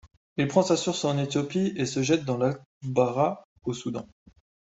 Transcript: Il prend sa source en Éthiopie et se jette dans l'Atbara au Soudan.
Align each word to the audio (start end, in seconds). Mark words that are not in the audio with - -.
Il 0.37 0.47
prend 0.47 0.63
sa 0.63 0.77
source 0.77 1.05
en 1.05 1.15
Éthiopie 1.19 1.73
et 1.75 1.85
se 1.85 2.01
jette 2.01 2.25
dans 2.25 2.35
l'Atbara 2.37 3.45
au 3.65 3.71
Soudan. 3.71 4.07